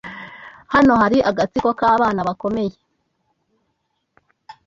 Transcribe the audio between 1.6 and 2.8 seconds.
k'abana bakomeye.